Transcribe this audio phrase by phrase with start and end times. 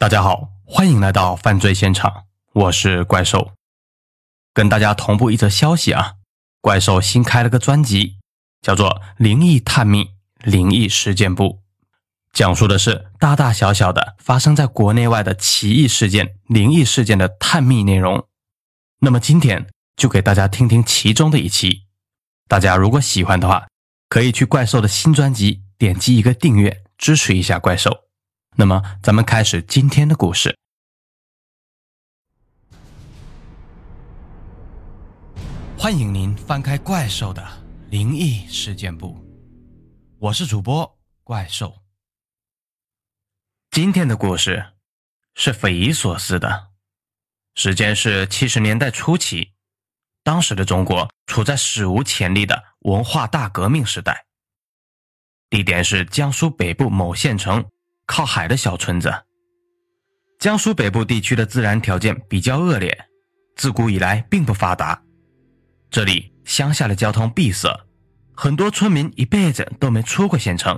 [0.00, 3.50] 大家好，欢迎来到犯罪现场，我是怪兽。
[4.54, 6.14] 跟大家同步一则消息啊，
[6.60, 8.16] 怪兽新开了个专辑，
[8.62, 10.10] 叫做《灵异探秘
[10.44, 11.44] 灵异事件部》，
[12.32, 18.24] 讲述的是大大小小的发生在国内外的奇异事件、灵异事件的探秘内容。
[19.00, 21.86] 那么今天就给大家听听其中的一期。
[22.46, 23.66] 大家如果喜欢的话，
[24.08, 28.04] 可以去怪兽的新专辑点击一个订阅，支持一下怪兽。
[28.60, 30.58] 那么，咱们开始今天的故事。
[35.78, 37.48] 欢迎您翻开怪兽的
[37.88, 39.16] 灵异事件簿，
[40.18, 41.72] 我是主播怪兽。
[43.70, 44.72] 今天的故事
[45.36, 46.70] 是匪夷所思的，
[47.54, 49.52] 时间是七十年代初期，
[50.24, 54.26] 当时的中国处在史无前例的文化大革命时代，
[55.48, 57.64] 地点是江苏北部某县城。
[58.08, 59.14] 靠海的小村子。
[60.40, 62.96] 江苏北部地区的自然条件比较恶劣，
[63.54, 65.00] 自古以来并不发达。
[65.90, 67.68] 这里乡下的交通闭塞，
[68.34, 70.76] 很多村民一辈子都没出过县城。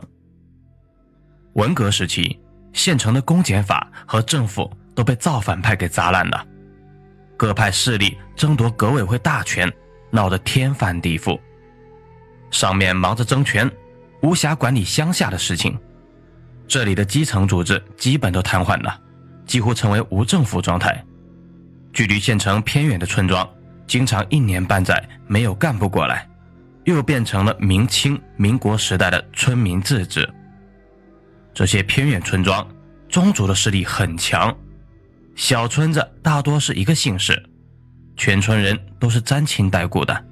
[1.54, 2.38] 文革时期，
[2.72, 6.46] 县城的公检法和政府都被造反派给砸烂了，
[7.36, 9.72] 各派势力争夺革委会大权，
[10.10, 11.38] 闹得天翻地覆。
[12.50, 13.70] 上面忙着争权，
[14.22, 15.78] 无暇管理乡下的事情。
[16.70, 18.96] 这里的基层组织基本都瘫痪了，
[19.44, 21.04] 几乎成为无政府状态。
[21.92, 23.46] 距离县城偏远的村庄，
[23.88, 26.28] 经常一年半载没有干部过来，
[26.84, 30.32] 又变成了明清、民国时代的村民自治。
[31.52, 32.64] 这些偏远村庄，
[33.08, 34.56] 宗族的势力很强，
[35.34, 37.42] 小村子大多是一个姓氏，
[38.16, 40.24] 全村人都是沾亲带故的。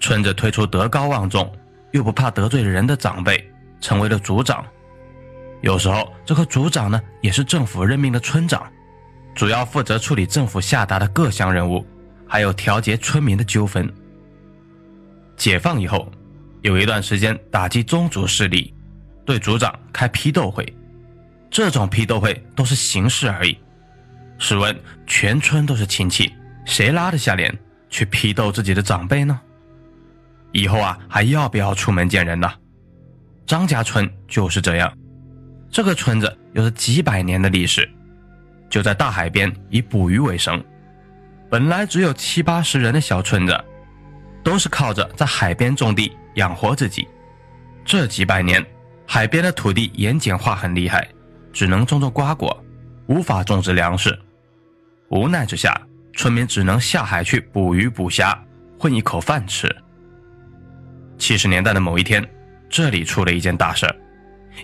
[0.00, 1.48] 村子推出德高望重
[1.92, 3.48] 又不怕得罪人的长辈，
[3.80, 4.66] 成为了族长。
[5.64, 8.70] 有时候，这个组长呢，也是政府任命的村长，
[9.34, 11.82] 主要负责处理政府下达的各项任务，
[12.28, 13.90] 还有调节村民的纠纷。
[15.38, 16.12] 解放以后，
[16.60, 18.74] 有一段时间打击宗族势力，
[19.24, 20.70] 对组长开批斗会，
[21.50, 23.56] 这种批斗会都是形式而已。
[24.36, 26.30] 试问，全村都是亲戚，
[26.66, 27.58] 谁拉得下脸
[27.88, 29.40] 去批斗自己的长辈呢？
[30.52, 32.52] 以后啊，还要不要出门见人呢？
[33.46, 34.94] 张家村就是这样。
[35.74, 37.90] 这个村子有着几百年的历史，
[38.70, 40.64] 就在大海边，以捕鱼为生。
[41.50, 43.64] 本来只有七八十人的小村子，
[44.44, 47.08] 都是靠着在海边种地养活自己。
[47.84, 48.64] 这几百年，
[49.04, 51.08] 海边的土地盐碱化很厉害，
[51.52, 52.64] 只能种种瓜果，
[53.08, 54.16] 无法种植粮食。
[55.08, 55.76] 无奈之下，
[56.12, 58.40] 村民只能下海去捕鱼捕虾，
[58.78, 59.68] 混一口饭吃。
[61.18, 62.24] 七十年代的某一天，
[62.70, 63.96] 这里出了一件大事儿。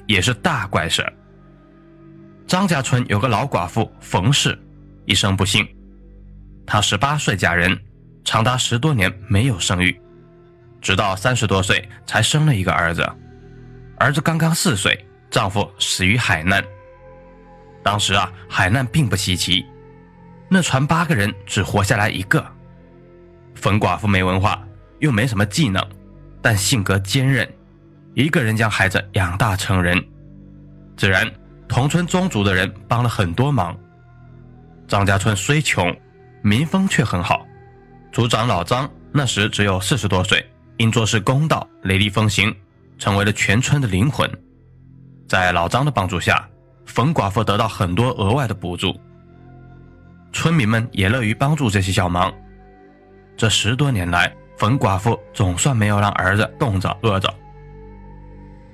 [0.06, 1.04] 也是大怪事。
[2.46, 4.58] 张家村有个老寡妇冯氏，
[5.04, 5.66] 一生不幸。
[6.66, 7.78] 她十八岁嫁人，
[8.24, 10.00] 长达十多年没有生育，
[10.80, 13.08] 直到三十多岁才生了一个儿子。
[13.98, 16.64] 儿子刚刚四岁，丈夫死于海难。
[17.82, 19.64] 当时啊，海难并不稀奇，
[20.48, 22.44] 那船八个人只活下来一个。
[23.54, 24.66] 冯寡妇没文化，
[24.98, 25.84] 又没什么技能，
[26.42, 27.48] 但性格坚韧。
[28.14, 30.02] 一个人将孩子养大成人，
[30.96, 31.30] 自然
[31.68, 33.76] 同村宗族的人帮了很多忙。
[34.88, 35.96] 张家村虽穷，
[36.42, 37.46] 民风却很好。
[38.10, 40.44] 族长老张那时只有四十多岁，
[40.78, 42.52] 因做事公道、雷厉风行，
[42.98, 44.28] 成为了全村的灵魂。
[45.28, 46.48] 在老张的帮助下，
[46.86, 48.98] 冯寡妇得到很多额外的补助，
[50.32, 52.34] 村民们也乐于帮助这些小忙。
[53.36, 57.32] 这十多年来，冯寡妇总算没有让儿子冻着饿着。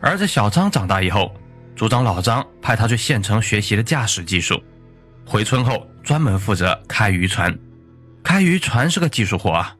[0.06, 1.34] 儿子小张长大以后，
[1.74, 4.62] 族长老张派他去县城学习了驾驶技术，
[5.26, 7.52] 回村后专门负责开渔船。
[8.22, 9.74] 开渔船是个技术活啊，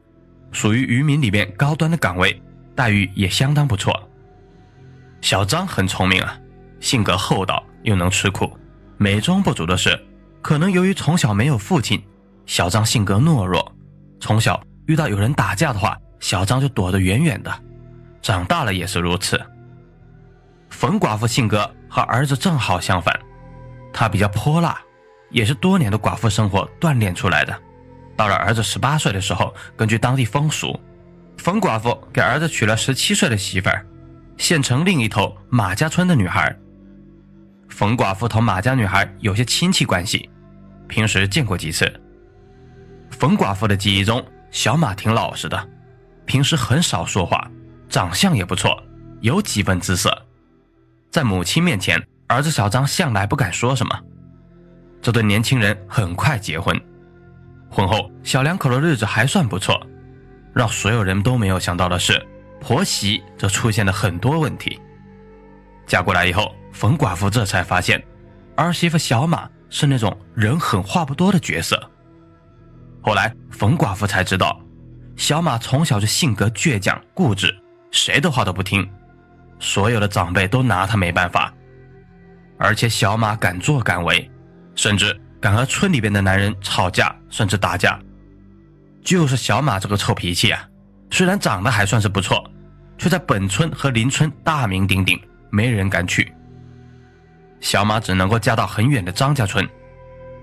[0.51, 2.41] 属于渔民里面高端的岗位，
[2.75, 3.97] 待遇也相当不错。
[5.21, 6.37] 小张很聪明啊，
[6.81, 8.51] 性格厚道又能吃苦。
[8.97, 9.97] 美中不足的是，
[10.41, 12.03] 可能由于从小没有父亲，
[12.45, 13.73] 小张性格懦弱，
[14.19, 17.63] 从小遇到有人打架的话，小张就躲得远远的。
[18.21, 19.41] 长大了也是如此。
[20.77, 23.19] 冯寡妇性格和儿子正好相反，
[23.91, 24.79] 她比较泼辣，
[25.31, 27.61] 也是多年的寡妇生活锻炼出来的。
[28.15, 30.79] 到了儿子十八岁的时候，根据当地风俗，
[31.39, 33.83] 冯寡妇给儿子娶了十七岁的媳妇儿，
[34.37, 36.55] 县城另一头马家村的女孩。
[37.69, 40.29] 冯寡妇同马家女孩有些亲戚关系，
[40.87, 41.91] 平时见过几次。
[43.09, 45.69] 冯寡妇的记忆中，小马挺老实的，
[46.27, 47.49] 平时很少说话，
[47.89, 48.79] 长相也不错，
[49.21, 50.15] 有几分姿色。
[51.17, 53.99] 在母亲面前，儿子小张向来不敢说什么，
[55.01, 56.79] 这对年轻人很快结婚。
[57.71, 59.81] 婚后，小两口的日子还算不错。
[60.53, 62.23] 让所有人都没有想到的是，
[62.61, 64.79] 婆媳则出现了很多问题。
[65.87, 67.99] 嫁过来以后，冯寡妇这才发现，
[68.55, 71.81] 儿媳妇小马是那种人狠话不多的角色。
[73.01, 74.61] 后来，冯寡妇才知道，
[75.15, 77.51] 小马从小就性格倔强固执，
[77.89, 78.87] 谁的话都不听，
[79.59, 81.53] 所有的长辈都拿他没办法。
[82.57, 84.29] 而且，小马敢作敢为，
[84.75, 87.99] 甚至敢和村里边的男人吵架，甚至打架。
[89.03, 90.67] 就是小马这个臭脾气啊，
[91.11, 92.43] 虽然长得还算是不错，
[92.97, 96.29] 却在本村和邻村大名鼎鼎，没人敢娶。
[97.59, 99.67] 小马只能够嫁到很远的张家村，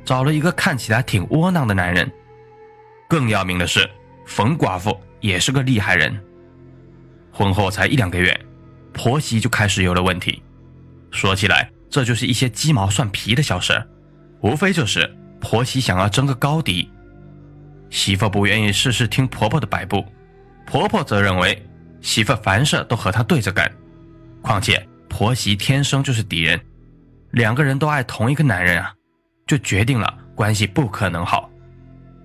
[0.05, 2.11] 找了一个看起来挺窝囊的男人。
[3.09, 3.89] 更要命的是，
[4.27, 6.19] 冯寡妇也是个厉害人。
[7.33, 8.39] 婚后才一两个月，
[8.94, 10.43] 婆媳就开始有了问题。
[11.11, 13.85] 说起来，这就是一些鸡毛蒜皮的小事，
[14.41, 16.91] 无非就是婆媳想要争个高低。
[17.91, 20.05] 媳妇不愿意事事听婆婆的摆布，
[20.67, 21.62] 婆婆则认为
[22.00, 23.70] 媳妇凡事都和她对着干。
[24.41, 26.61] 况且婆媳天生就是敌人，
[27.32, 28.93] 两个人都爱同一个男人啊，
[29.46, 31.49] 就决定了关系不可能好。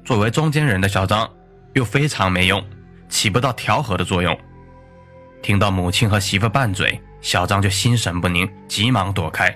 [0.03, 1.29] 作为中间人的小张
[1.73, 2.63] 又非常没用，
[3.07, 4.37] 起不到调和的作用。
[5.41, 9.55] 听到母亲和媳妇拌嘴，小张就心神不宁，急忙躲开。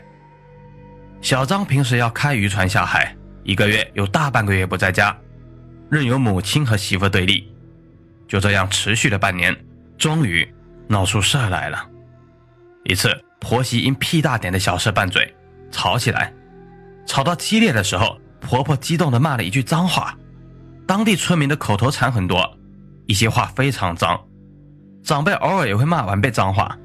[1.22, 5.16] 小张平时要开渔船下海，一个月有大半个月不在家。
[5.90, 7.48] 任由母亲和媳妇对立，
[8.28, 9.56] 就这样持续了半年，
[9.98, 10.48] 终于
[10.88, 11.88] 闹出事来了。
[12.84, 15.34] 一次，婆媳因屁大点的小事拌嘴，
[15.72, 16.34] 吵起来。
[17.06, 20.18] 吵到激烈的时候，婆婆激动地骂了一句脏话。
[20.88, 22.58] 当地村民的口头禅很多，
[23.06, 24.20] 一些话非常脏。
[25.04, 26.78] 长辈偶尔也会骂晚辈脏话，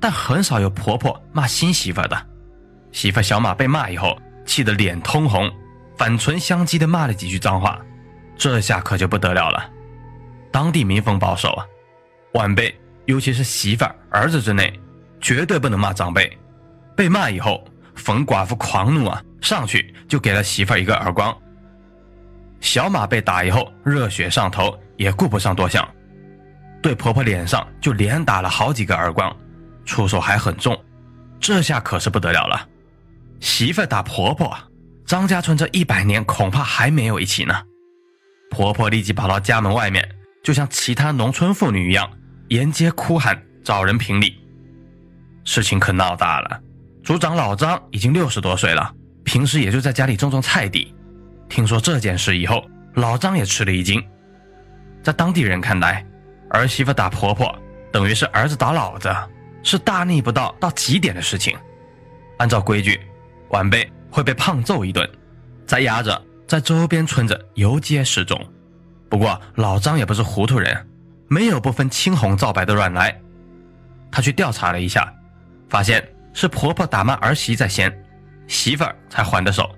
[0.00, 2.26] 但很少有婆婆骂新媳妇的。
[2.90, 5.50] 媳妇小马被骂以后，气得脸通红，
[5.96, 7.78] 反唇相讥地骂了几句脏话。
[8.38, 9.70] 这下可就不得了了，
[10.50, 11.64] 当地民风保守啊，
[12.32, 12.74] 晚辈
[13.04, 14.78] 尤其是媳妇儿、儿子之内，
[15.20, 16.38] 绝对不能骂长辈。
[16.94, 17.62] 被骂以后，
[17.94, 21.36] 冯寡妇狂怒啊，上去就给了媳妇儿一个耳光。
[22.60, 25.86] 小马被打以后，热血上头，也顾不上多想，
[26.82, 29.34] 对婆婆脸上就连打了好几个耳光，
[29.84, 30.76] 出手还很重。
[31.40, 32.68] 这下可是不得了了，
[33.40, 34.56] 媳妇打婆婆，
[35.04, 37.54] 张家村这一百年恐怕还没有一起呢。
[38.50, 40.08] 婆婆立即跑到家门外面，
[40.42, 42.10] 就像其他农村妇女一样，
[42.48, 44.38] 沿街哭喊找人评理。
[45.44, 46.60] 事情可闹大了，
[47.04, 48.92] 族长老张已经六十多岁了，
[49.24, 50.94] 平时也就在家里种种菜地。
[51.48, 52.64] 听说这件事以后，
[52.94, 54.02] 老张也吃了一惊。
[55.02, 56.04] 在当地人看来，
[56.50, 57.56] 儿媳妇打婆婆
[57.92, 59.14] 等于是儿子打老子，
[59.62, 61.56] 是大逆不道到极点的事情。
[62.38, 63.00] 按照规矩，
[63.48, 65.08] 晚辈会被胖揍一顿，
[65.66, 66.22] 再压着。
[66.46, 68.40] 在周边村子游街示众，
[69.08, 70.88] 不过老张也不是糊涂人，
[71.26, 73.20] 没有不分青红皂白的乱来。
[74.12, 75.12] 他去调查了一下，
[75.68, 77.92] 发现是婆婆打骂儿媳在先，
[78.46, 79.68] 媳妇儿才还的手。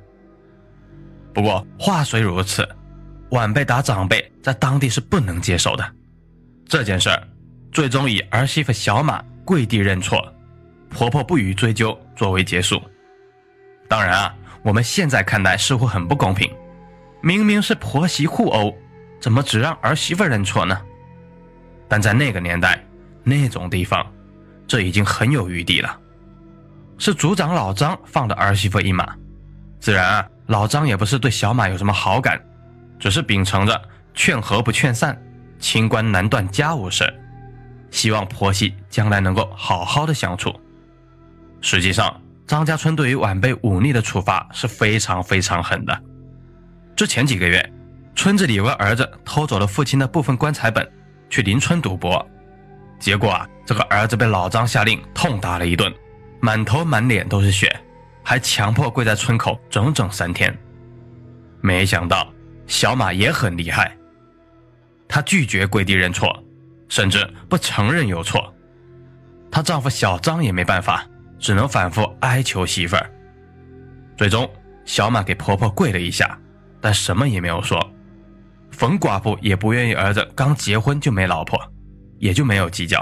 [1.32, 2.68] 不过话虽如此，
[3.30, 5.92] 晚辈打长辈在当地是不能接受的。
[6.68, 7.22] 这件事儿
[7.72, 10.22] 最终以儿媳妇小马跪地认错，
[10.90, 12.80] 婆婆不予追究作为结束。
[13.88, 14.34] 当然啊。
[14.64, 16.50] 我们现在看来似乎很不公平，
[17.22, 18.76] 明明是婆媳互殴，
[19.20, 20.78] 怎么只让儿媳妇认错呢？
[21.88, 22.84] 但在那个年代，
[23.22, 24.04] 那种地方，
[24.66, 25.98] 这已经很有余地了。
[26.98, 29.14] 是族长老张放的儿媳妇一马，
[29.78, 32.38] 自然啊，老张也不是对小马有什么好感，
[32.98, 33.80] 只是秉承着
[34.12, 35.16] 劝和不劝散，
[35.58, 37.12] 清官难断家务事，
[37.90, 40.54] 希望婆媳将来能够好好的相处。
[41.60, 42.20] 实际上。
[42.48, 46.02] 张家村对于晚辈忤逆的处罚是非常非常狠的。
[46.96, 47.72] 之前几个月，
[48.16, 50.90] 村子里有个儿子偷走了父亲的部分棺材本，
[51.28, 52.26] 去邻村赌博，
[52.98, 55.92] 结果啊，这个儿子被老张下令痛打了一顿，
[56.40, 57.70] 满头满脸都是血，
[58.22, 60.56] 还强迫跪在村口整整三天。
[61.60, 62.32] 没想到
[62.66, 63.94] 小马也很厉害，
[65.08, 66.44] 她拒绝跪地认错，
[66.88, 68.54] 甚至不承认有错，
[69.50, 71.06] 她丈夫小张也没办法。
[71.40, 73.10] 只能反复哀求媳妇儿，
[74.16, 74.50] 最终
[74.84, 76.36] 小马给婆婆跪了一下，
[76.80, 77.80] 但什么也没有说。
[78.72, 81.56] 冯寡妇也不愿意儿子刚结婚就没老婆，
[82.18, 83.00] 也就没有计较。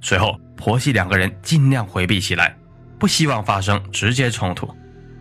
[0.00, 2.56] 随后婆媳两个人尽量回避起来，
[2.98, 4.68] 不希望发生直接冲突。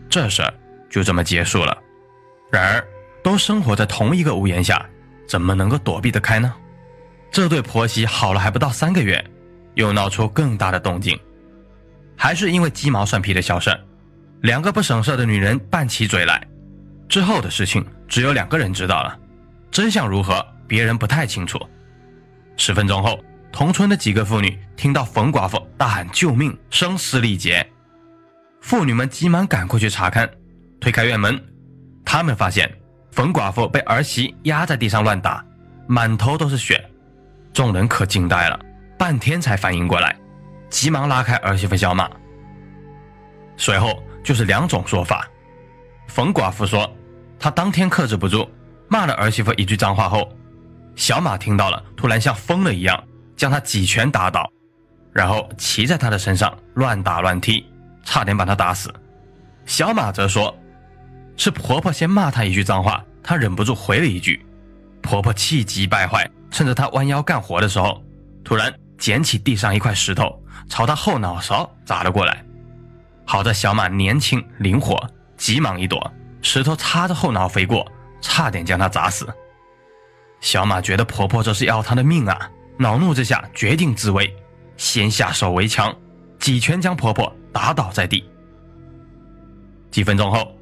[0.10, 0.52] 这事儿
[0.90, 1.78] 就这么结束了。
[2.52, 2.84] 然而，
[3.24, 4.84] 都生活在同一个屋檐下，
[5.28, 6.54] 怎么能够躲避得开呢？
[7.32, 9.24] 这对婆媳好了还不到三个月，
[9.74, 11.20] 又闹出更大的动静。
[12.16, 13.76] 还是因为鸡毛蒜皮的小事
[14.42, 16.46] 两个不省事的女人拌起嘴来，
[17.10, 19.18] 之后的事情只有两个人知道了，
[19.72, 21.60] 真相如何，别人不太清楚。
[22.56, 23.20] 十分钟后，
[23.52, 27.68] 同村的几个妇女听到冯寡妇大喊救命，声嘶力竭。
[28.62, 30.30] 妇女们急忙赶过去查看，
[30.80, 31.44] 推开院门，
[32.06, 32.72] 他们发现
[33.14, 35.46] 冯寡妇被儿媳压在地上乱打，
[35.86, 36.84] 满头都是血。
[37.54, 38.60] 众人可惊呆了，
[38.98, 40.16] 半天才反应过来，
[40.68, 42.10] 急忙拉开儿媳妇小马。
[43.56, 45.28] 随后就是两种说法。
[46.08, 46.92] 冯寡妇说，
[47.38, 48.50] 她当天克制不住，
[48.88, 50.28] 骂了儿媳妇一句脏话后，
[50.96, 53.04] 小马听到了，突然像疯了一样，
[53.38, 54.52] 将她几拳打倒，
[55.12, 57.64] 然后骑在她的身上乱打乱踢，
[58.04, 58.92] 差点把她打死。
[59.68, 60.58] 小马则说，
[61.36, 64.46] 是婆婆先骂她一句脏话，她忍不住回了一句，
[65.02, 68.02] 婆婆气急败坏，趁着她弯腰干活的时候，
[68.44, 72.44] 突然捡起地上一块石头，朝她后脑勺砸了过来。
[73.26, 75.02] 好在小马年轻灵活，
[75.38, 76.12] 急忙一躲，
[76.42, 77.90] 石头擦着后脑飞过，
[78.22, 79.28] 差点将她砸死。
[80.40, 84.36] 小马觉得婆婆这是要她的命啊，恼怒之下决定自卫，
[84.76, 85.96] 先下手为强，
[86.38, 88.30] 几拳将婆婆打倒在地。
[89.90, 90.53] 几分钟后，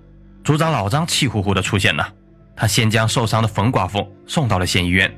[0.44, 2.14] 族长老张气呼呼地出现了，
[2.56, 5.12] 他先将受伤的冯寡妇送到了县医院。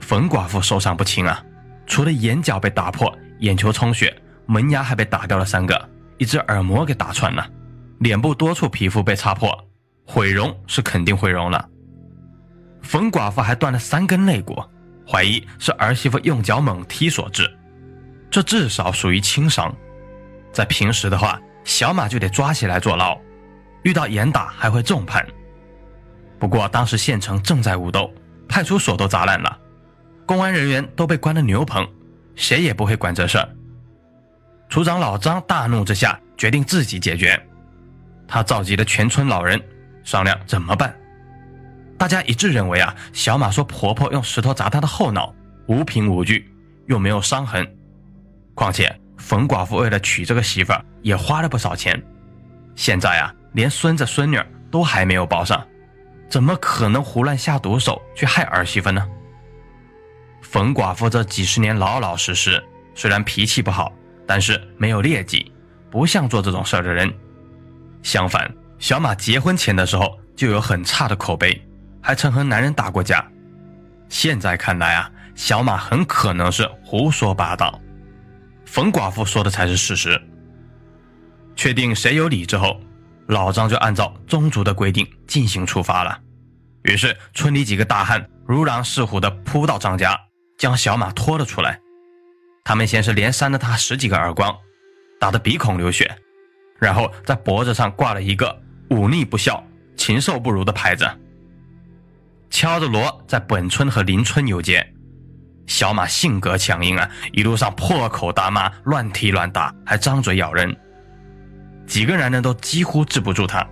[0.00, 1.42] 冯寡妇受伤不轻啊，
[1.86, 5.88] 除了眼角被打破，眼球充血，门牙还被打掉了三个。
[6.18, 7.48] 一只耳膜给打穿了，
[8.00, 9.56] 脸部多处皮肤被擦破，
[10.04, 11.68] 毁容是肯定毁容了。
[12.82, 14.60] 冯寡妇还断了三根肋骨，
[15.06, 17.48] 怀疑是儿媳妇用脚猛踢所致，
[18.30, 19.72] 这至少属于轻伤。
[20.52, 23.16] 在平时的话，小马就得抓起来坐牢，
[23.88, 25.26] 遇到严打还会重判。
[26.38, 28.12] 不过当时县城正在武斗，
[28.46, 29.58] 派出所都砸烂了，
[30.26, 31.88] 公安人员都被关了牛棚，
[32.34, 33.48] 谁也不会管这事儿。
[34.68, 37.40] 处长老张大怒之下，决定自己解决。
[38.26, 39.58] 他召集了全村老人
[40.04, 40.94] 商量怎么办。
[41.96, 45.34] 大家一致认为啊，小马说婆婆用石头砸他的后脑，
[45.66, 46.46] 无凭无据，
[46.88, 47.66] 又没有伤痕。
[48.54, 52.00] 况且冯寡妇为了娶这个媳妇儿，也花了不少钱。
[52.76, 55.66] 现在啊，连孙子孙女都还没有抱上，
[56.30, 59.04] 怎么可能胡乱下毒手去害儿媳妇呢？
[60.42, 62.62] 冯寡妇这几十年老老实实，
[62.94, 63.92] 虽然脾气不好。
[64.24, 65.50] 但是没有劣迹，
[65.90, 67.10] 不像做这种事儿的人。
[68.02, 68.48] 相反，
[68.78, 71.66] 小马结婚前的时候就有很差的口碑，
[72.02, 73.26] 还曾和男人打过架。
[74.10, 77.80] 现在看来啊，小马很可能是胡说八道，
[78.66, 80.20] 冯寡妇说的才是事实。
[81.56, 82.78] 确定谁有理之后，
[83.28, 86.18] 老张就按照宗族的规定进行处罚了。
[86.82, 90.18] 于是村里几个大汉如狼似虎地扑到张家，
[90.58, 91.78] 将小马拖了出来。
[92.64, 94.54] 他们先是连扇了他十几个耳光，
[95.20, 96.14] 打得鼻孔流血，
[96.78, 99.62] 然后在脖子上挂了一个“忤逆不孝，
[99.96, 101.08] 禽兽不如”的牌子，
[102.50, 104.86] 敲着锣在本村和邻村游街。
[105.66, 110.74] 小马性格强硬啊，一路上破口大骂，乱踢乱打，还张嘴咬人，
[111.88, 113.66] 几个男人都几乎治不住他。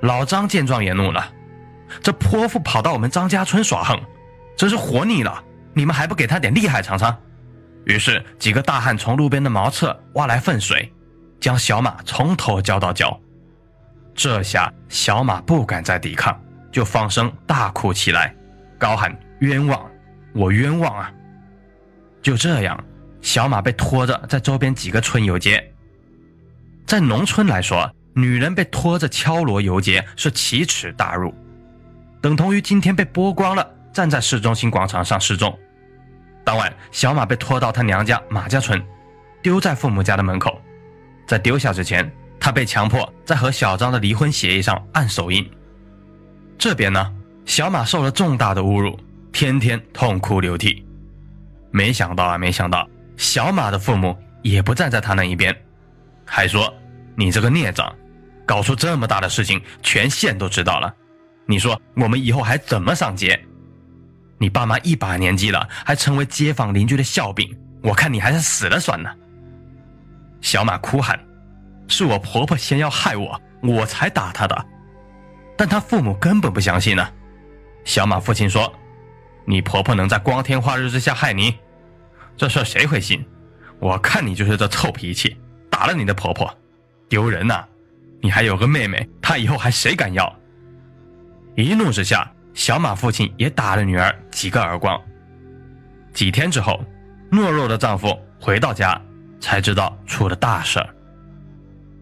[0.00, 1.32] 老张见状也怒了
[2.02, 4.00] ：“这泼妇跑到我们张家村耍横，
[4.56, 5.44] 真是活腻了！
[5.72, 7.16] 你们还不给他点厉害尝尝？”
[7.84, 10.90] 于是，几个大汉从路边的茅厕挖来粪水，
[11.38, 13.20] 将小马从头浇到脚。
[14.14, 16.38] 这下小马不敢再抵抗，
[16.72, 18.34] 就放声大哭起来，
[18.78, 19.80] 高喊：“冤枉！
[20.34, 21.12] 我冤枉啊！”
[22.22, 22.82] 就这样，
[23.20, 25.73] 小马被拖着在周边几个村游街。
[26.86, 31.34] 在农村来说，女人被拖着敲锣游街是奇耻大辱，
[32.20, 35.56] 等同于今天被剥光了，站在市中心广场上示众。
[36.44, 38.82] 当晚，小马被拖到他娘家马家村，
[39.42, 40.60] 丢在父母家的门口。
[41.26, 45.50] 在丢下之前，他被强迫在和小张的离婚协议上按手印。
[46.58, 47.10] 这边呢，
[47.46, 49.00] 小马受了重大的侮辱，
[49.32, 50.84] 天天痛哭流涕。
[51.70, 52.86] 没想到啊，没想到，
[53.16, 55.56] 小马的父母也不站在他那一边，
[56.24, 56.72] 还说
[57.16, 57.94] ：“你这个孽障，
[58.46, 60.94] 搞出这么大的事情，全县都知道了。
[61.46, 63.38] 你说我们以后还怎么上街？”
[64.38, 69.14] 你爸妈一把年纪了，还成为街坊邻居的笑柄，我看你还是死了算了。
[70.40, 71.18] 小马哭喊
[71.88, 74.66] ：“是我婆婆先要害我，我才打她的。”
[75.56, 77.08] 但她父母根本不相信呢。
[77.84, 78.70] 小马父亲说
[79.46, 81.54] ：“你婆婆能在光天化日之下害你？
[82.36, 83.24] 这事谁会信？
[83.78, 85.36] 我看你就是这臭脾气，
[85.74, 86.48] 打了你的婆婆，
[87.08, 87.64] 丢人呐！
[88.22, 90.32] 你还有个妹妹，她以后还谁敢要？”
[91.58, 92.30] 一怒之下。
[92.54, 94.96] 小马父亲也打了女儿几个耳光。
[96.12, 96.80] 几天之后，
[97.28, 99.00] 懦弱的丈夫回到家，
[99.40, 100.78] 才知道出了大事。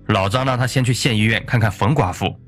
[0.09, 2.39] 老张让他先去县医院看看冯寡妇，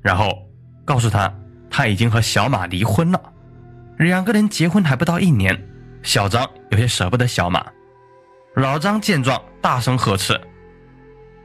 [0.00, 0.36] 然后
[0.84, 1.32] 告诉他
[1.70, 3.22] 他已经和小马离婚了。
[3.98, 5.56] 两个人结婚还不到一年，
[6.02, 7.64] 小张有些舍不得小马。
[8.56, 10.38] 老张见状，大声呵斥：“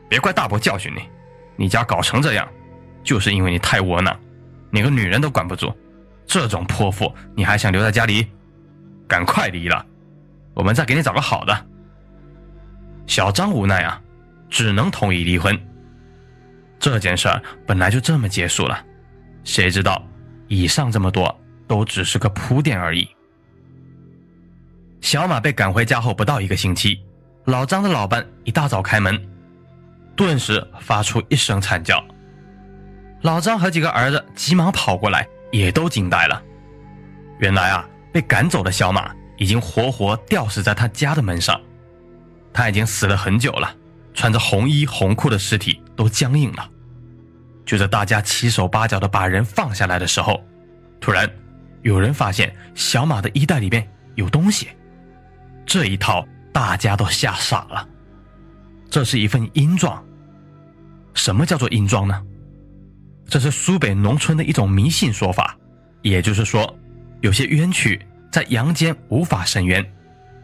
[0.10, 1.02] 别怪大伯教训你，
[1.56, 2.48] 你家搞成这样，
[3.04, 4.18] 就是因为你太窝囊，
[4.72, 5.76] 连个女人都管不住。
[6.26, 8.28] 这种泼妇，你还想留在家里？
[9.08, 9.86] 赶快离了，
[10.54, 11.66] 我们再给你找个好的。”
[13.08, 14.02] 小张无奈啊，
[14.50, 15.58] 只能同意离婚。
[16.78, 18.86] 这件事儿本来就这么结束了，
[19.44, 20.06] 谁知道
[20.48, 21.34] 以上这么多
[21.66, 23.08] 都只是个铺垫而已。
[25.00, 27.00] 小马被赶回家后不到一个星期，
[27.46, 29.18] 老张的老伴一大早开门，
[30.18, 32.04] 顿时发出一声惨叫。
[33.22, 36.42] 老张和几个儿子急忙跑过来，也都惊呆了。
[37.40, 41.60] 原来啊，被赶走的小马已经活活吊死在他家的门上。
[42.52, 43.74] 他已经死了很久了，
[44.14, 46.68] 穿着红衣红裤的尸体都僵硬了。
[47.66, 50.44] 就在大家七手八脚的把人放下来的时候，
[51.00, 51.30] 突然
[51.84, 54.70] 有人发现小马的衣袋里面有东西。
[55.66, 57.88] 这一套大家都吓傻了。
[58.90, 60.04] 这是一份阴状。
[61.14, 62.24] 什么叫做阴状呢？
[63.28, 65.58] 这是苏北农村的一种迷信说法，
[66.02, 66.74] 也就是说，
[67.22, 68.00] 有些冤屈
[68.32, 69.86] 在阳间无法伸冤。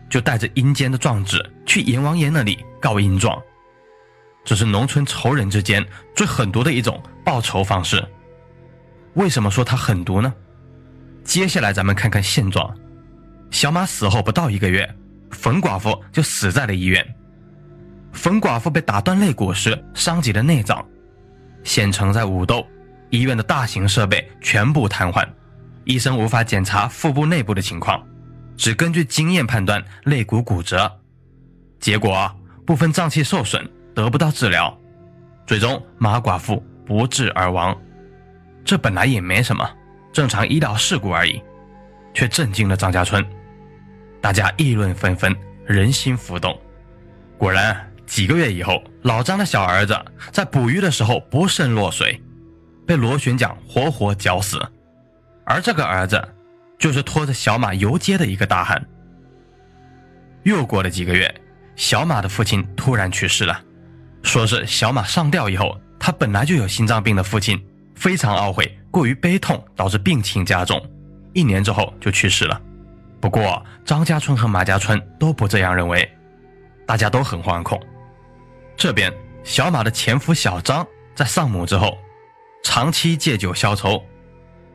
[0.10, 3.42] 就带着阴间的状纸去阎王爷那里告阴状，
[4.44, 5.84] 这是农村仇人之间
[6.16, 8.06] 最狠毒的一种报仇方式。
[9.16, 10.32] 为什么说他狠毒呢？
[11.24, 12.78] 接下来咱们看看现状。
[13.50, 14.88] 小马死后不到一个月，
[15.32, 17.04] 冯寡妇就死在了医院。
[18.14, 20.86] 冯寡妇被打断肋骨时伤及了内脏，
[21.64, 22.66] 县城在武斗，
[23.10, 25.28] 医院的大型设备全部瘫痪，
[25.84, 28.02] 医生无法检查腹部内部的情况。
[28.56, 30.90] 只根据经验判断肋骨骨折，
[31.80, 32.32] 结果
[32.66, 34.76] 部分脏器受损，得不到治疗，
[35.48, 37.76] 最终马寡妇不治而亡。
[38.64, 39.68] 这本来也没什么，
[40.14, 41.42] 正常医疗事故而已，
[42.14, 43.26] 却震惊了张家村，
[44.22, 45.36] 大家议论纷纷，
[45.66, 46.58] 人心浮动。
[47.38, 49.98] 果然，几个月以后，老张的小儿子
[50.32, 52.22] 在捕鱼的时候不慎落水，
[52.86, 54.62] 被螺旋桨活活绞死，
[55.46, 56.22] 而这个儿子。
[56.80, 58.84] 就是拖着小马游街的一个大汉。
[60.42, 61.34] 又过了几个月，
[61.78, 63.58] 小马的父亲突然去世了，
[64.22, 67.58] 说是小马上吊以后，他本来就有心脏病的父亲
[67.96, 70.86] 非常懊悔，过于悲痛导致病情加重，
[71.32, 72.62] 一年之后就去世了。
[73.22, 76.12] 不过张家村和马家村都不这样认为，
[76.86, 77.82] 大家都很惶恐。
[78.76, 81.98] 这边小马的前夫小张在丧母之后，
[82.64, 84.04] 长期借酒消愁，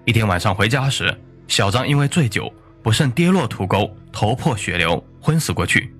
[0.05, 1.17] 一天晚上回家时。
[1.49, 5.95] 小张因为醉酒不慎跌落土沟，头破血流，昏死过去。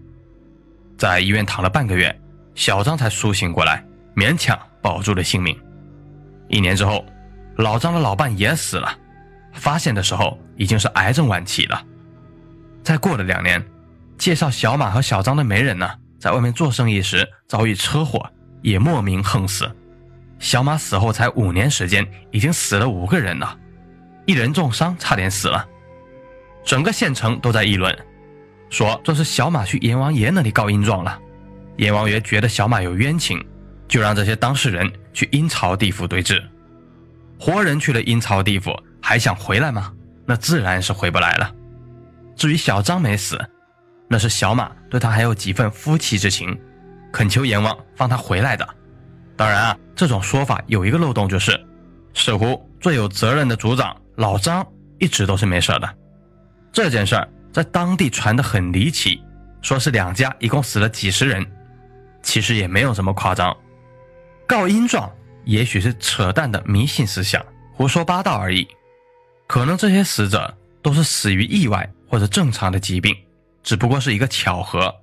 [0.99, 2.15] 在医院躺了半个月，
[2.55, 3.83] 小张才苏醒过来，
[4.15, 5.59] 勉强保住了性命。
[6.49, 7.03] 一年之后，
[7.57, 8.95] 老张的老伴也死了，
[9.55, 11.83] 发现的时候已经是癌症晚期了。
[12.83, 13.65] 再过了两年，
[14.19, 18.29] 介绍小马和小张的媒人呢，在外面做生意时遭遇车祸，
[18.63, 19.71] 也莫名横死。
[20.39, 23.57] 小马死后才五年时间，已经死了五个人了。
[24.27, 25.67] 一人重伤，差点死了。
[26.65, 27.97] 整个县城都在议论，
[28.69, 31.19] 说这是小马去阎王爷那里告阴状了。
[31.77, 33.43] 阎王爷觉得小马有冤情，
[33.87, 36.43] 就让这些当事人去阴曹地府对质。
[37.39, 39.93] 活人去了阴曹地府，还想回来吗？
[40.27, 41.55] 那自然是回不来了。
[42.37, 43.41] 至于小张没死，
[44.09, 46.59] 那是小马对他还有几分夫妻之情，
[47.13, 48.67] 恳求阎王放他回来的。
[49.37, 51.59] 当然啊，这种说法有一个漏洞，就是
[52.15, 53.97] 似乎最有责任的族长。
[54.17, 54.67] 老张
[54.99, 55.89] 一直都是没事的，
[56.73, 59.23] 这件事儿在当地传得很离奇，
[59.63, 61.47] 说是两家一共死了几十人，
[62.21, 63.57] 其实也没有什么夸张。
[64.45, 65.09] 告阴状
[65.45, 67.41] 也许是扯淡的迷信思想，
[67.75, 68.67] 胡说八道而已。
[69.47, 73.17] 可能这些死者都是死于意外或者正常的疾病，
[73.63, 75.03] 只不过是一个巧合。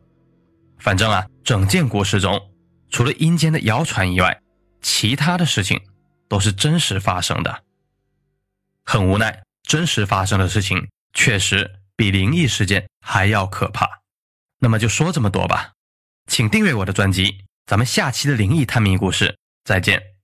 [0.77, 2.51] 反正啊，整件故事中，
[2.89, 4.41] 除了阴间的谣传以外，
[4.81, 5.81] 其他的事情
[6.27, 7.63] 都是真实发生的。
[8.83, 13.87] 很无奈，真实发生的事情确实比灵异事件还要可怕。
[14.59, 15.71] 那么就说这么多吧，
[16.27, 20.14] 请订阅我的专辑，咱们下期的灵异探秘故事再见。